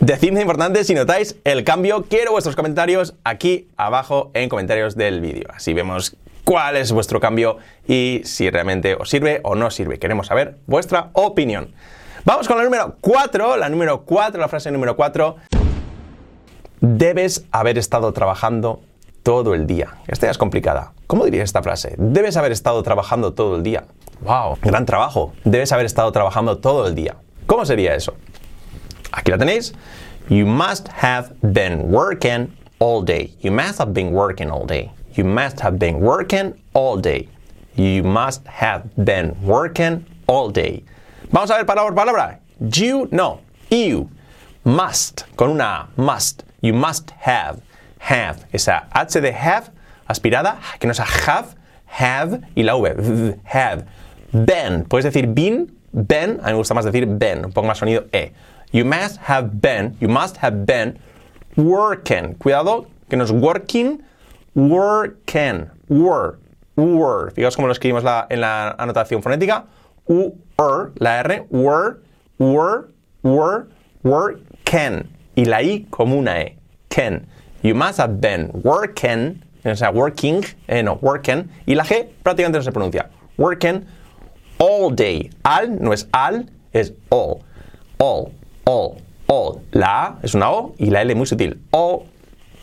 Decidme 0.00 0.42
importante 0.42 0.84
si 0.84 0.94
notáis 0.94 1.36
el 1.44 1.64
cambio. 1.64 2.04
Quiero 2.04 2.32
vuestros 2.32 2.54
comentarios 2.54 3.14
aquí 3.24 3.68
abajo 3.78 4.30
en 4.34 4.50
comentarios 4.50 4.94
del 4.94 5.22
vídeo. 5.22 5.48
Así 5.54 5.72
vemos 5.72 6.16
cuál 6.44 6.76
es 6.76 6.92
vuestro 6.92 7.18
cambio 7.18 7.56
y 7.88 8.20
si 8.24 8.50
realmente 8.50 8.94
os 8.94 9.08
sirve 9.08 9.40
o 9.42 9.54
no 9.54 9.70
sirve. 9.70 9.98
Queremos 9.98 10.26
saber 10.26 10.58
vuestra 10.66 11.08
opinión. 11.14 11.72
Vamos 12.26 12.46
con 12.46 12.58
la 12.58 12.64
número 12.64 12.96
4. 13.00 13.56
La 13.56 13.70
número 13.70 14.02
4, 14.02 14.38
la 14.38 14.48
frase 14.48 14.70
número 14.70 14.96
4. 14.96 15.36
Debes 16.80 17.46
haber 17.50 17.78
estado 17.78 18.12
trabajando 18.12 18.82
todo 19.22 19.54
el 19.54 19.66
día. 19.66 19.94
Esta 20.08 20.26
ya 20.26 20.30
es 20.30 20.38
complicada. 20.38 20.92
¿Cómo 21.06 21.24
dirías 21.24 21.44
esta 21.44 21.62
frase? 21.62 21.94
Debes 21.96 22.36
haber 22.36 22.52
estado 22.52 22.82
trabajando 22.82 23.32
todo 23.32 23.56
el 23.56 23.62
día. 23.62 23.84
¡Wow! 24.20 24.58
Gran 24.60 24.84
trabajo. 24.84 25.32
Debes 25.44 25.72
haber 25.72 25.86
estado 25.86 26.12
trabajando 26.12 26.58
todo 26.58 26.86
el 26.86 26.94
día. 26.94 27.16
¿Cómo 27.46 27.64
sería 27.64 27.94
eso? 27.94 28.14
Aquí 29.16 29.30
la 29.30 29.38
tenéis. 29.38 29.72
You 30.28 30.46
must 30.46 30.88
have 30.88 31.32
been 31.42 31.90
working 31.90 32.52
all 32.78 33.02
day. 33.02 33.32
You 33.40 33.50
must 33.50 33.78
have 33.78 33.92
been 33.92 34.12
working 34.12 34.50
all 34.50 34.66
day. 34.66 34.92
You 35.14 35.24
must 35.24 35.60
have 35.60 35.78
been 35.78 36.00
working 36.00 36.54
all 36.74 36.96
day. 36.96 37.28
You 37.74 38.02
must 38.02 38.46
have 38.46 38.82
been 38.96 39.34
working 39.42 40.04
all 40.26 40.50
day. 40.50 40.84
Vamos 41.32 41.50
a 41.50 41.54
ver 41.54 41.64
palabra 41.64 41.94
por 41.94 42.04
palabra. 42.04 42.38
You, 42.60 43.08
no. 43.10 43.40
You. 43.70 44.10
Must. 44.64 45.24
Con 45.36 45.50
una 45.50 45.64
A. 45.64 45.88
Must. 45.96 46.44
You 46.60 46.74
must 46.74 47.10
have. 47.12 47.60
Have. 47.98 48.46
Esa 48.52 48.86
H 48.92 49.20
de 49.20 49.32
have 49.32 49.70
aspirada, 50.08 50.58
que 50.78 50.86
no 50.86 50.92
es 50.92 50.98
have, 50.98 51.54
have 51.86 52.40
y 52.56 52.62
la 52.62 52.76
V. 52.76 53.38
Have. 53.44 53.86
Been. 54.32 54.84
Puedes 54.84 55.04
decir 55.04 55.32
been, 55.34 55.72
been. 55.92 56.40
A 56.40 56.48
mí 56.48 56.52
me 56.52 56.58
gusta 56.58 56.74
más 56.74 56.84
decir 56.84 57.06
been. 57.06 57.46
Un 57.46 57.52
poco 57.52 57.66
más 57.66 57.78
sonido 57.78 58.06
E. 58.12 58.32
You 58.72 58.84
must 58.84 59.18
have 59.18 59.60
been. 59.60 59.96
You 60.00 60.08
must 60.08 60.36
have 60.38 60.66
been 60.66 60.98
working. 61.56 62.34
Cuidado, 62.34 62.86
que 63.08 63.16
no 63.16 63.24
es 63.24 63.30
working. 63.32 64.02
Working. 64.54 65.70
Were. 65.88 66.38
Were. 66.76 67.30
Fijaos 67.30 67.56
cómo 67.56 67.66
lo 67.68 67.72
escribimos 67.72 68.04
en 68.30 68.40
la 68.40 68.74
anotación 68.78 69.22
fonética. 69.22 69.64
U, 70.08 70.32
la 70.98 71.20
R. 71.20 71.46
Were. 71.50 71.98
Were. 72.38 72.88
Were. 73.22 73.66
Were. 74.02 74.38
Can. 74.64 75.08
Y 75.36 75.44
la 75.44 75.62
I 75.62 75.86
como 75.90 76.16
una 76.16 76.40
E. 76.40 76.56
Can. 76.88 77.26
You 77.62 77.74
must 77.74 77.98
have 77.98 78.20
been 78.20 78.50
working. 78.62 79.42
O 79.64 79.74
sea, 79.74 79.90
working. 79.90 80.44
eh, 80.68 80.82
no, 80.82 80.98
working. 81.02 81.48
Y 81.66 81.74
la 81.74 81.84
G 81.84 82.08
prácticamente 82.22 82.58
no 82.58 82.62
se 82.62 82.72
pronuncia. 82.72 83.10
Working 83.36 83.84
all 84.58 84.94
day. 84.94 85.30
Al 85.44 85.82
no 85.82 85.92
es 85.92 86.08
al, 86.12 86.50
es 86.72 86.92
all. 87.10 87.42
All. 87.98 88.32
All. 88.68 88.96
All. 89.28 89.62
La 89.70 90.04
A 90.04 90.18
es 90.24 90.34
una 90.34 90.50
O 90.50 90.74
y 90.76 90.90
la 90.90 91.02
L 91.02 91.14
muy 91.14 91.26
sutil. 91.26 91.60
All 91.70 92.00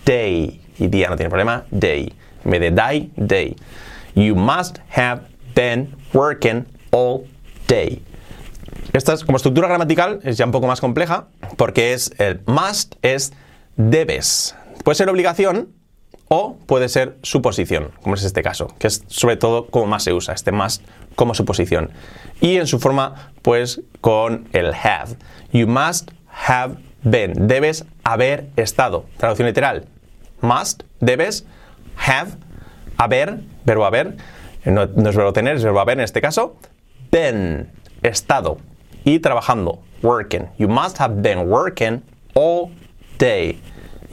day. 0.06 0.62
Y 0.78 0.88
día 0.88 1.10
no 1.10 1.16
tiene 1.16 1.30
problema. 1.30 1.66
Day. 1.72 2.14
En 2.44 2.52
de 2.52 2.72
die, 2.72 3.10
day. 3.16 3.56
You 4.14 4.36
must 4.36 4.80
have 4.90 5.22
been 5.56 5.96
working 6.14 6.66
all 6.92 7.24
day. 7.70 8.04
Esta 8.92 9.14
es, 9.14 9.24
como 9.24 9.38
estructura 9.38 9.70
gramatical 9.70 10.20
es 10.24 10.38
ya 10.38 10.46
un 10.46 10.52
poco 10.52 10.68
más 10.68 10.82
compleja 10.82 11.28
porque 11.56 11.94
es 11.94 12.14
el 12.18 12.42
must 12.48 12.96
es 13.02 13.32
debes. 13.78 14.56
Puede 14.84 14.96
ser 14.96 15.10
obligación 15.10 15.70
o 16.36 16.58
puede 16.66 16.90
ser 16.90 17.16
suposición, 17.22 17.92
como 18.02 18.16
es 18.16 18.24
este 18.24 18.42
caso, 18.42 18.74
que 18.80 18.88
es 18.88 19.04
sobre 19.06 19.38
todo 19.38 19.68
como 19.68 19.86
más 19.86 20.04
se 20.04 20.14
usa, 20.14 20.34
este 20.34 20.52
must 20.52 20.84
como 21.16 21.36
suposición. 21.36 21.92
Y 22.42 22.58
en 22.58 22.66
su 22.66 22.80
forma, 22.80 23.32
pues 23.44 23.82
con 24.02 24.50
el 24.52 24.74
have. 24.74 25.16
You 25.52 25.68
must 25.68 26.10
have 26.48 26.78
been. 27.04 27.48
Debes 27.48 27.86
haber 28.04 28.50
estado. 28.56 29.06
Traducción 29.18 29.48
literal. 29.48 29.86
Must, 30.42 30.82
debes, 31.00 31.46
have, 31.98 32.32
haber, 32.98 33.42
verbo 33.64 33.86
haber, 33.86 34.18
no, 34.66 34.88
no 34.88 35.10
es 35.12 35.16
verbo 35.16 35.34
tener, 35.34 35.58
es 35.58 35.64
verbo 35.64 35.82
haber 35.82 36.00
en 36.00 36.04
este 36.04 36.20
caso, 36.20 36.56
been, 37.12 37.70
estado 38.02 38.58
y 39.04 39.20
trabajando, 39.20 39.84
working. 40.02 40.50
You 40.58 40.68
must 40.68 41.00
have 41.00 41.22
been 41.22 41.48
working 41.48 42.02
all 42.34 42.72
day. 43.20 43.62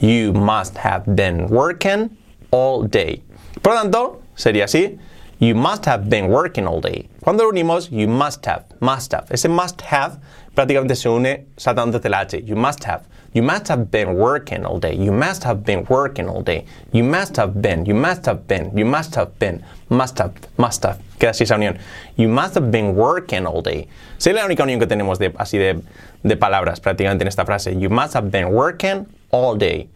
You 0.01 0.33
must 0.33 0.77
have 0.77 1.15
been 1.15 1.45
working 1.47 2.17
all 2.49 2.81
day. 2.87 3.21
Por 3.61 3.75
lo 3.75 3.81
tanto, 3.83 4.21
sería 4.35 4.63
así. 4.63 4.97
You 5.37 5.53
must 5.53 5.85
have 5.85 6.09
been 6.09 6.27
working 6.27 6.65
all 6.65 6.81
day. 6.81 7.07
Cuando 7.21 7.47
unimos, 7.47 7.91
you 7.91 8.07
must 8.07 8.43
have, 8.47 8.65
must 8.79 9.11
have. 9.13 9.27
Ese 9.29 9.47
must 9.47 9.81
have 9.81 10.19
prácticamente 10.55 10.95
se 10.95 11.07
une 11.07 11.45
saltando 11.55 11.99
desde 11.99 12.09
la 12.09 12.21
H. 12.21 12.41
You 12.43 12.55
must 12.55 12.83
have. 12.85 13.03
You 13.33 13.43
must 13.43 13.67
have 13.67 13.91
been 13.91 14.15
working 14.15 14.65
all 14.65 14.79
day. 14.79 14.95
You 14.95 15.11
must 15.11 15.43
have 15.43 15.63
been 15.63 15.85
working 15.87 16.27
all 16.27 16.41
day. 16.41 16.65
You 16.91 17.03
must 17.03 17.37
have 17.37 17.61
been. 17.61 17.85
You 17.85 17.93
must 17.93 18.25
have 18.25 18.47
been. 18.47 18.75
You 18.75 18.85
must 18.85 19.13
have 19.15 19.37
been. 19.37 19.63
Must 19.89 20.17
have. 20.17 20.33
Must 20.57 20.83
have. 20.83 20.97
Queda 21.19 21.29
así 21.29 21.43
esa 21.43 21.57
unión. 21.57 21.77
You 22.17 22.27
must 22.27 22.55
have 22.55 22.71
been 22.71 22.95
working 22.95 23.45
all 23.45 23.61
day. 23.61 23.87
Sería 24.17 24.41
la 24.41 24.45
única 24.47 24.63
unión 24.63 24.79
que 24.79 24.87
tenemos 24.87 25.19
de, 25.19 25.31
así 25.37 25.59
de, 25.59 25.79
de 26.23 26.37
palabras 26.37 26.79
prácticamente 26.79 27.23
en 27.23 27.27
esta 27.27 27.45
frase. 27.45 27.79
You 27.79 27.91
must 27.91 28.15
have 28.15 28.31
been 28.31 28.51
working 28.51 29.05
all 29.31 29.57
day. 29.57 29.89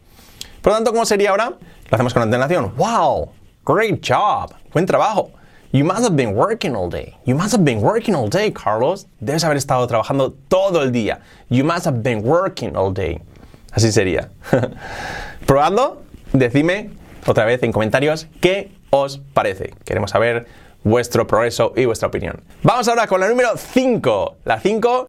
Por 0.62 0.72
lo 0.72 0.77
tanto, 0.77 0.92
¿cómo 0.92 1.06
sería 1.06 1.30
ahora? 1.30 1.54
Lo 1.89 1.96
hacemos 1.96 2.13
con 2.13 2.24
entonación. 2.24 2.74
Wow, 2.75 3.30
great 3.65 4.01
job, 4.01 4.54
buen 4.74 4.86
trabajo. 4.86 5.32
You 5.72 5.84
must 5.84 6.04
have 6.04 6.15
been 6.15 6.34
working 6.36 6.75
all 6.75 6.89
day. 6.89 7.15
You 7.25 7.36
must 7.36 7.51
have 7.51 7.65
been 7.65 7.82
working 7.82 8.15
all 8.15 8.30
day, 8.30 8.50
Carlos. 8.51 9.08
Debes 9.20 9.44
haber 9.44 9.58
estado 9.58 9.86
trabajando 9.88 10.34
todo 10.48 10.82
el 10.82 10.92
día. 10.92 11.20
You 11.50 11.65
must 11.65 11.86
have 11.86 12.01
been 12.01 12.24
working 12.24 12.75
all 12.77 12.94
day. 12.94 13.20
Así 13.74 13.92
sería. 13.92 14.30
Probando, 15.46 16.01
decidme 16.32 16.92
otra 17.27 17.44
vez 17.44 17.62
en 17.63 17.74
comentarios 17.74 18.27
qué 18.39 18.72
os 18.89 19.18
parece. 19.34 19.74
Queremos 19.84 20.12
saber 20.12 20.48
vuestro 20.86 21.27
progreso 21.27 21.74
y 21.75 21.84
vuestra 21.84 22.08
opinión. 22.08 22.42
Vamos 22.63 22.88
ahora 22.88 23.06
con 23.06 23.20
la 23.20 23.27
número 23.27 23.58
5. 23.58 24.38
La 24.46 24.62
5 24.62 25.08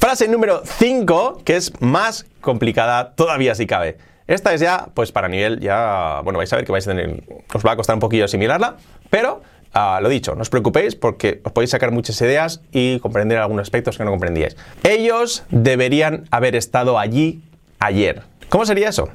Frase 0.00 0.28
número 0.28 0.62
5, 0.64 1.42
que 1.44 1.56
es 1.56 1.78
más 1.82 2.24
complicada 2.40 3.12
todavía 3.12 3.54
si 3.54 3.66
cabe. 3.66 3.98
Esta 4.26 4.54
es 4.54 4.62
ya, 4.62 4.88
pues 4.94 5.12
para 5.12 5.28
nivel, 5.28 5.60
ya, 5.60 6.22
bueno, 6.24 6.38
vais 6.38 6.50
a 6.54 6.56
ver 6.56 6.64
que 6.64 6.72
vais 6.72 6.88
a 6.88 6.92
tener, 6.92 7.22
os 7.52 7.62
va 7.62 7.72
a 7.72 7.76
costar 7.76 7.96
un 7.96 8.00
poquillo 8.00 8.24
asimilarla, 8.24 8.76
pero 9.10 9.42
ah, 9.74 9.98
lo 10.00 10.08
dicho, 10.08 10.34
no 10.34 10.40
os 10.40 10.48
preocupéis 10.48 10.96
porque 10.96 11.42
os 11.44 11.52
podéis 11.52 11.72
sacar 11.72 11.90
muchas 11.90 12.18
ideas 12.22 12.62
y 12.72 12.98
comprender 13.00 13.36
algunos 13.36 13.64
aspectos 13.64 13.98
que 13.98 14.04
no 14.04 14.10
comprendíais. 14.10 14.56
Ellos 14.84 15.44
deberían 15.50 16.24
haber 16.30 16.56
estado 16.56 16.98
allí 16.98 17.42
ayer. 17.78 18.22
¿Cómo 18.48 18.64
sería 18.64 18.88
eso? 18.88 19.10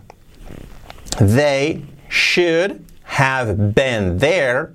They 1.17 1.83
should 2.09 2.79
have 3.17 3.55
been 3.73 4.19
there 4.19 4.73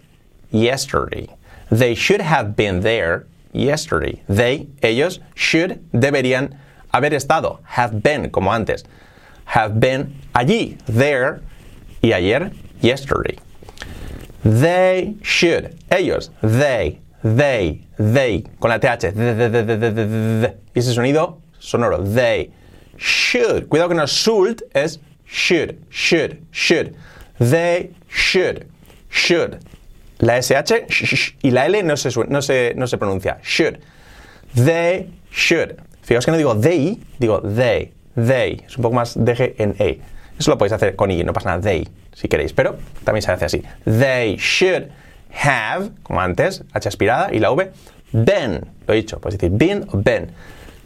yesterday. 0.50 1.28
They 1.70 1.94
should 1.94 2.20
have 2.20 2.56
been 2.56 2.80
there 2.80 3.29
yesterday. 3.52 4.22
They, 4.28 4.68
ellos, 4.82 5.20
should, 5.34 5.84
deberían 5.92 6.58
haber 6.92 7.14
estado. 7.14 7.60
Have 7.64 8.02
been, 8.02 8.30
como 8.30 8.50
antes. 8.52 8.84
Have 9.46 9.80
been 9.80 10.14
allí, 10.34 10.78
there, 10.86 11.42
y 12.02 12.12
ayer, 12.12 12.52
yesterday. 12.80 13.38
They 14.44 15.16
should, 15.22 15.76
ellos, 15.90 16.30
they, 16.42 17.00
they, 17.22 17.84
they, 17.98 18.44
con 18.58 18.70
la 18.70 18.78
TH, 18.78 19.12
y 20.74 20.78
ese 20.80 20.94
sonido 20.94 21.42
sonoro, 21.60 22.02
they 22.02 22.50
should. 22.96 23.68
Cuidado 23.68 23.94
no 23.94 24.04
es 24.04 24.10
should, 24.10 24.62
es 24.74 24.98
should, 25.26 25.84
should, 25.90 26.46
should. 26.50 26.96
They 27.38 27.94
should, 28.08 28.70
should. 29.10 29.64
La 30.20 30.36
SH 30.36 30.86
y 31.42 31.50
la 31.50 31.66
L 31.66 31.82
no 31.82 31.96
se, 31.96 32.10
no, 32.28 32.42
se, 32.42 32.74
no 32.76 32.86
se 32.86 32.98
pronuncia, 32.98 33.38
should. 33.42 33.78
They 34.54 35.10
should. 35.30 35.76
Fijaos 36.02 36.24
que 36.24 36.30
no 36.30 36.36
digo 36.36 36.58
they, 36.58 37.00
digo 37.18 37.40
they, 37.40 37.92
they. 38.14 38.64
Es 38.66 38.76
un 38.76 38.82
poco 38.82 38.96
más 38.96 39.14
deje 39.16 39.54
en 39.58 39.74
E. 39.78 40.00
Eso 40.38 40.50
lo 40.50 40.58
podéis 40.58 40.72
hacer 40.72 40.96
con 40.96 41.10
I, 41.10 41.22
no 41.24 41.32
pasa 41.32 41.50
nada, 41.50 41.62
they, 41.62 41.88
si 42.12 42.28
queréis, 42.28 42.52
pero 42.52 42.76
también 43.04 43.22
se 43.22 43.32
hace 43.32 43.44
así. 43.44 43.62
They 43.84 44.36
should 44.36 44.90
have, 45.44 45.90
como 46.02 46.20
antes, 46.20 46.64
H 46.72 46.88
aspirada 46.88 47.32
y 47.32 47.38
la 47.38 47.50
V, 47.50 47.70
been. 48.12 48.66
Lo 48.86 48.94
he 48.94 48.96
dicho, 48.96 49.20
puedes 49.20 49.38
decir 49.38 49.56
been 49.56 49.86
o 49.92 49.98
been. 49.98 50.32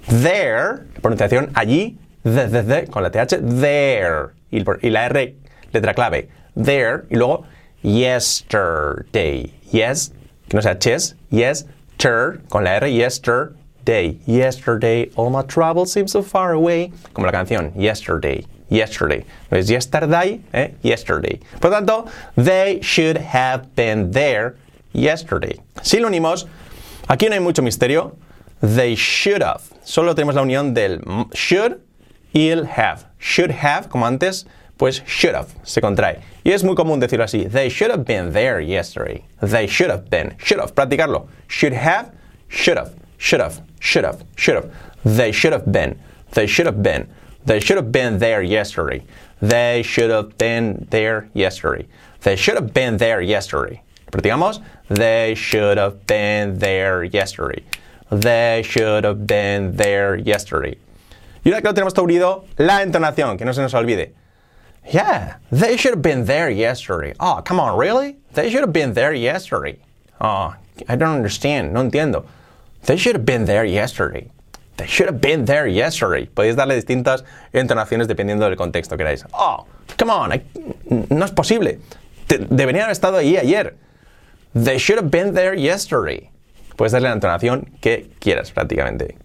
There, 0.08 0.84
pronunciación 1.00 1.50
allí, 1.54 1.98
the, 2.24 2.48
the, 2.48 2.62
the, 2.62 2.86
con 2.86 3.02
la 3.02 3.10
TH, 3.10 3.38
there. 3.60 4.30
Y 4.50 4.90
la 4.90 5.06
R, 5.06 5.34
letra 5.72 5.94
clave, 5.94 6.28
there. 6.54 7.04
Y 7.10 7.16
luego, 7.16 7.44
yesterday. 7.84 9.52
Yes, 9.70 10.10
que 10.48 10.56
no 10.56 10.60
sea 10.60 10.74
ches, 10.74 11.14
yes, 11.30 11.64
ter, 11.98 12.40
con 12.50 12.64
la 12.64 12.78
R, 12.78 12.88
yesterday. 12.88 14.18
Yesterday, 14.26 15.10
all 15.16 15.30
my 15.30 15.42
troubles 15.42 15.92
seem 15.92 16.08
so 16.08 16.22
far 16.22 16.54
away. 16.54 16.92
Como 17.12 17.26
la 17.26 17.32
canción, 17.32 17.72
yesterday, 17.76 18.44
yesterday. 18.68 19.24
No 19.52 19.58
es 19.58 19.68
yesterday, 19.70 20.40
eh, 20.52 20.68
yesterday. 20.82 21.38
Por 21.60 21.70
tanto, 21.70 22.10
they 22.36 22.80
should 22.82 23.18
have 23.18 23.74
been 23.76 24.10
there 24.10 24.56
yesterday. 24.92 25.60
Si 25.82 26.00
lo 26.00 26.08
unimos, 26.08 26.46
aquí 27.08 27.28
no 27.28 27.34
hay 27.34 27.40
mucho 27.40 27.62
misterio. 27.62 28.16
They 28.60 28.94
should 28.94 29.42
have. 29.42 29.62
Solo 29.84 30.14
tenemos 30.14 30.34
la 30.34 30.42
unión 30.42 30.72
del 30.72 31.00
should 31.34 31.80
y 32.34 32.48
el 32.48 32.64
have. 32.64 33.04
Should 33.18 33.50
have, 33.50 33.90
como 33.90 34.06
antes, 34.06 34.46
pues 34.76 35.02
should 35.06 35.34
have, 35.34 35.48
se 35.62 35.80
contrae. 35.80 36.20
Y 36.44 36.52
es 36.52 36.64
muy 36.64 36.74
común 36.74 37.00
decirlo 37.00 37.24
así. 37.24 37.50
They 37.50 37.68
should 37.68 37.90
have 37.90 38.04
been 38.04 38.32
there 38.32 38.60
yesterday. 38.60 39.24
They 39.40 39.66
should 39.66 39.90
have 39.90 40.10
been. 40.10 40.34
Should 40.38 40.60
have, 40.60 40.74
practicarlo. 40.74 41.28
Should 41.48 41.72
have, 41.72 42.12
should 42.48 42.76
have, 42.76 42.92
should 43.18 43.40
have, 43.40 43.62
should 43.80 44.04
have. 44.56 44.70
They 45.04 45.32
should 45.32 45.52
have 45.52 45.70
been. 45.70 45.98
They 46.32 46.46
should 46.46 46.66
have 46.66 46.82
been. 46.82 47.08
They 47.46 47.60
should 47.60 47.76
have 47.76 47.92
been 47.92 48.18
there 48.18 48.42
yesterday. 48.42 49.04
They 49.40 49.82
should 49.82 50.10
have 50.10 50.36
been 50.38 50.86
there 50.90 51.28
yesterday. 51.34 51.86
They 52.22 52.36
should 52.36 52.54
have 52.54 52.72
been 52.72 52.96
there 52.96 53.20
yesterday. 53.20 53.82
Practicamos. 54.10 54.62
They 54.88 55.34
should 55.34 55.76
have 55.76 56.06
been 56.06 56.58
there 56.58 57.04
yesterday. 57.04 57.62
They 58.10 58.62
should 58.64 59.04
have 59.04 59.26
been 59.26 59.76
there 59.76 60.16
yesterday. 60.16 60.78
Y 61.44 61.50
una 61.50 61.56
vez 61.56 61.62
que 61.62 61.68
lo 61.68 61.74
tenemos 61.74 61.98
unido, 61.98 62.44
la 62.56 62.82
entonación, 62.82 63.36
que 63.36 63.44
no 63.44 63.52
se 63.52 63.60
nos 63.60 63.74
olvide. 63.74 64.14
Yeah, 64.90 65.36
they 65.50 65.76
should 65.76 65.92
have 65.94 66.02
been 66.02 66.24
there 66.26 66.50
yesterday. 66.50 67.14
Oh, 67.18 67.40
come 67.44 67.58
on, 67.58 67.78
really? 67.78 68.16
They 68.34 68.50
should 68.50 68.60
have 68.60 68.72
been 68.72 68.92
there 68.92 69.12
yesterday. 69.14 69.78
Oh, 70.20 70.54
I 70.88 70.96
don't 70.96 71.14
understand, 71.16 71.72
no 71.72 71.82
entiendo. 71.82 72.24
They 72.84 72.96
should 72.96 73.14
have 73.16 73.24
been 73.24 73.44
there 73.46 73.64
yesterday. 73.64 74.30
They 74.76 74.86
should 74.86 75.06
have 75.06 75.20
been 75.20 75.44
there 75.46 75.66
yesterday. 75.66 76.26
Podéis 76.26 76.56
darle 76.56 76.74
distintas 76.74 77.24
entonaciones 77.52 78.08
dependiendo 78.08 78.40
del 78.46 78.56
contexto 78.56 78.96
que 78.96 79.04
queráis. 79.04 79.24
Oh, 79.32 79.64
come 79.96 80.10
on, 80.10 80.42
no 81.10 81.24
es 81.24 81.30
posible. 81.30 81.78
Te- 82.28 82.38
deberían 82.38 82.82
haber 82.84 82.92
estado 82.92 83.16
ahí 83.16 83.36
ayer. 83.38 83.76
They 84.54 84.78
should 84.78 84.98
have 84.98 85.10
been 85.10 85.32
there 85.34 85.54
yesterday. 85.54 86.30
Puedes 86.76 86.92
darle 86.92 87.08
la 87.08 87.14
entonación 87.14 87.70
que 87.80 88.10
quieras 88.20 88.50
prácticamente. 88.52 89.16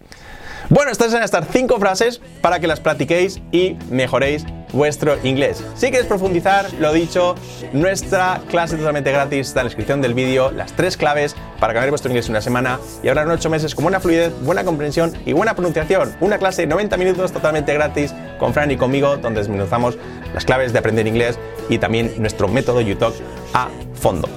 Bueno, 0.70 0.92
estas 0.92 1.10
son 1.10 1.20
estas 1.24 1.48
cinco 1.50 1.80
frases 1.80 2.20
para 2.40 2.60
que 2.60 2.68
las 2.68 2.78
practiquéis 2.78 3.40
y 3.50 3.76
mejoréis 3.90 4.46
vuestro 4.72 5.18
inglés. 5.24 5.64
Si 5.74 5.86
queréis 5.86 6.06
profundizar, 6.06 6.72
lo 6.74 6.92
dicho, 6.92 7.34
nuestra 7.72 8.40
clase 8.48 8.76
totalmente 8.76 9.10
gratis 9.10 9.48
está 9.48 9.62
en 9.62 9.64
la 9.64 9.68
descripción 9.70 10.00
del 10.00 10.14
vídeo, 10.14 10.52
las 10.52 10.72
tres 10.74 10.96
claves 10.96 11.34
para 11.58 11.72
cambiar 11.72 11.90
vuestro 11.90 12.12
inglés 12.12 12.26
en 12.26 12.34
una 12.34 12.40
semana 12.40 12.78
y 13.02 13.08
hablar 13.08 13.26
en 13.26 13.32
ocho 13.32 13.50
meses 13.50 13.74
con 13.74 13.82
buena 13.82 13.98
fluidez, 13.98 14.32
buena 14.42 14.62
comprensión 14.62 15.12
y 15.26 15.32
buena 15.32 15.54
pronunciación. 15.54 16.14
Una 16.20 16.38
clase 16.38 16.62
de 16.62 16.68
90 16.68 16.96
minutos 16.98 17.32
totalmente 17.32 17.74
gratis 17.74 18.14
con 18.38 18.54
Fran 18.54 18.70
y 18.70 18.76
conmigo, 18.76 19.16
donde 19.16 19.40
desmenuzamos 19.40 19.98
las 20.32 20.44
claves 20.44 20.72
de 20.72 20.78
aprender 20.78 21.04
inglés 21.08 21.36
y 21.68 21.78
también 21.78 22.14
nuestro 22.18 22.46
método 22.46 22.80
YouTube 22.80 23.14
a 23.54 23.68
fondo. 23.94 24.28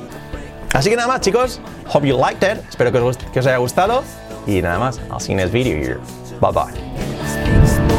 Así 0.73 0.89
que 0.89 0.95
nada 0.95 1.09
más, 1.09 1.21
chicos. 1.21 1.61
Hope 1.93 2.07
you 2.07 2.17
liked 2.17 2.41
it. 2.41 2.57
Espero 2.67 2.91
que 2.91 2.97
os, 2.97 3.17
que 3.17 3.39
os 3.39 3.45
haya 3.45 3.57
gustado. 3.57 4.03
Y 4.47 4.63
nada 4.63 4.79
más. 4.79 4.99
I'll 5.11 5.19
see 5.19 5.33
you 5.33 5.39
this 5.39 5.51
video 5.51 5.77
here. 5.77 6.22
Bye 6.43 6.51
bye. 6.51 7.92